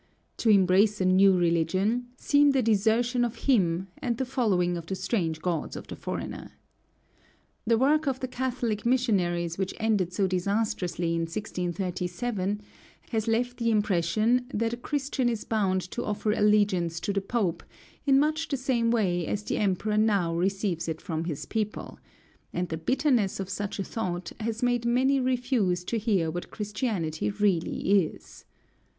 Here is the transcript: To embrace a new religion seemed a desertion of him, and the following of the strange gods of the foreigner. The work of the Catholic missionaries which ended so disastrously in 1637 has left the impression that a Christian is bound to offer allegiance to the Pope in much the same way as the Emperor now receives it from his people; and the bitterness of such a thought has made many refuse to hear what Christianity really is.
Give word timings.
To 0.37 0.49
embrace 0.49 0.99
a 0.99 1.05
new 1.05 1.37
religion 1.37 2.07
seemed 2.17 2.55
a 2.55 2.63
desertion 2.63 3.23
of 3.23 3.35
him, 3.45 3.85
and 3.99 4.17
the 4.17 4.25
following 4.25 4.75
of 4.75 4.87
the 4.87 4.95
strange 4.95 5.41
gods 5.43 5.75
of 5.75 5.85
the 5.85 5.95
foreigner. 5.95 6.53
The 7.67 7.77
work 7.77 8.07
of 8.07 8.19
the 8.19 8.27
Catholic 8.27 8.83
missionaries 8.83 9.59
which 9.59 9.75
ended 9.79 10.11
so 10.11 10.25
disastrously 10.25 11.13
in 11.13 11.21
1637 11.29 12.61
has 13.11 13.27
left 13.27 13.57
the 13.57 13.69
impression 13.69 14.47
that 14.51 14.73
a 14.73 14.77
Christian 14.77 15.29
is 15.29 15.43
bound 15.45 15.81
to 15.91 16.03
offer 16.03 16.31
allegiance 16.31 16.99
to 17.01 17.13
the 17.13 17.21
Pope 17.21 17.61
in 18.03 18.17
much 18.17 18.47
the 18.47 18.57
same 18.57 18.89
way 18.89 19.27
as 19.27 19.43
the 19.43 19.57
Emperor 19.57 19.97
now 19.99 20.33
receives 20.35 20.87
it 20.87 20.99
from 20.99 21.25
his 21.25 21.45
people; 21.45 21.99
and 22.51 22.69
the 22.69 22.75
bitterness 22.77 23.39
of 23.39 23.51
such 23.51 23.77
a 23.77 23.83
thought 23.83 24.31
has 24.39 24.63
made 24.63 24.83
many 24.83 25.19
refuse 25.19 25.83
to 25.83 25.99
hear 25.99 26.31
what 26.31 26.49
Christianity 26.49 27.29
really 27.29 28.07
is. 28.07 28.45